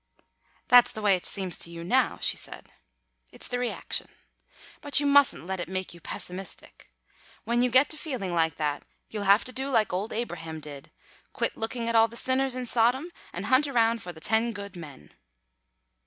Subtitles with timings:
[0.69, 2.71] '""That's the way it seems to you now," she said.
[3.31, 4.07] "It's the reaction.
[4.81, 6.89] But you mustn't let it make you pessimistic.
[7.43, 10.89] When you get to feeling like that you'll have to do like old Abraham did,
[11.33, 14.75] quit looking at all the sinners in Sodom, and hunt around for the ten good
[14.75, 15.11] men."